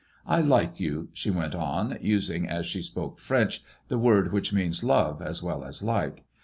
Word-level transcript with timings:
I 0.25 0.41
like 0.41 0.79
you," 0.79 1.09
••she 1.13 1.29
went 1.29 1.53
on, 1.53 1.95
using, 2.01 2.49
as 2.49 2.65
she 2.65 2.81
spoke 2.81 3.19
French, 3.19 3.61
the 3.87 3.99
word 3.99 4.31
which 4.31 4.51
means 4.51 4.83
love 4.83 5.21
as 5.21 5.43
well 5.43 5.63
as 5.63 5.83
like. 5.83 6.23